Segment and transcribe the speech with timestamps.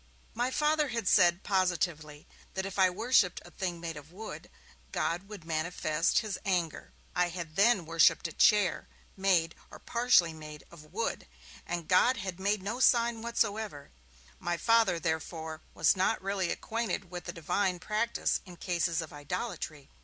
[0.33, 4.49] My Father had said, positively, that if I worshipped a thing made of wood,
[4.91, 6.91] God would manifest his anger.
[7.15, 11.27] I had then worshipped a chair, made (or partly made) of wood,
[11.67, 13.91] and God had made no sign whatever.
[14.39, 19.91] My Father, therefore, was not really acquainted with the Divine practice in cases of idolatry.